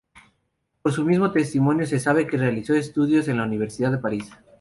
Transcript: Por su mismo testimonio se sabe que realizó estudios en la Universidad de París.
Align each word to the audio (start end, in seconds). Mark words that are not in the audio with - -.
Por 0.81 0.93
su 0.93 1.05
mismo 1.05 1.31
testimonio 1.31 1.85
se 1.85 1.99
sabe 1.99 2.25
que 2.25 2.35
realizó 2.35 2.73
estudios 2.73 3.27
en 3.27 3.37
la 3.37 3.43
Universidad 3.43 3.91
de 3.91 3.99
París. 3.99 4.31